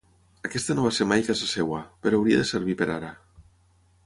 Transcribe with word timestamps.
Aquesta 0.47 0.75
no 0.79 0.85
va 0.85 0.93
ser 0.99 1.07
mai 1.11 1.25
casa 1.29 1.49
seva, 1.51 1.83
però 2.07 2.21
hauria 2.23 2.41
de 2.43 2.49
servir 2.53 2.81
per 2.81 2.93
ara. 2.99 3.13